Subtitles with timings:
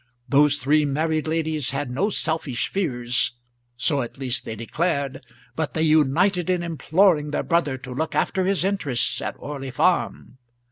[0.27, 3.33] Those three married ladies had no selfish fears
[3.77, 5.23] so at least they declared,
[5.55, 10.39] but they united in imploring their brother to look after his interests at Orley Farm.